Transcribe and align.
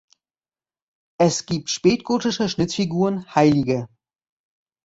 Es 1.19 1.45
gibt 1.45 1.69
spätgotische 1.69 2.49
Schnitzfiguren 2.49 3.23
hl. 3.35 3.85